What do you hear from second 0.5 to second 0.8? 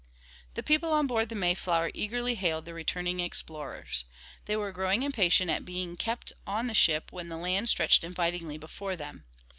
The